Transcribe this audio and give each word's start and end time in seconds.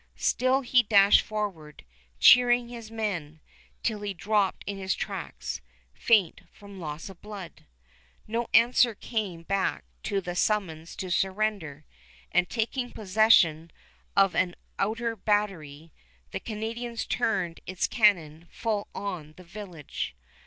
Still 0.15 0.61
he 0.61 0.81
dashed 0.81 1.21
forward, 1.21 1.85
cheering 2.19 2.69
his 2.69 2.89
men, 2.89 3.39
till 3.83 4.01
he 4.01 4.15
dropped 4.15 4.63
in 4.65 4.75
his 4.79 4.95
tracks, 4.95 5.61
faint 5.93 6.41
from 6.51 6.79
loss 6.79 7.07
of 7.07 7.21
blood. 7.21 7.65
No 8.27 8.47
answer 8.51 8.95
came 8.95 9.43
back 9.43 9.83
to 10.01 10.19
the 10.19 10.33
summons 10.35 10.95
to 10.95 11.11
surrender, 11.11 11.85
and, 12.31 12.49
taking 12.49 12.91
possession 12.91 13.69
of 14.17 14.33
an 14.33 14.55
outer 14.79 15.15
battery, 15.15 15.91
the 16.31 16.39
Canadians 16.39 17.05
turned 17.05 17.59
its 17.67 17.85
cannon 17.85 18.47
full 18.49 18.87
on 18.95 19.33
the 19.37 19.43
village. 19.43 20.15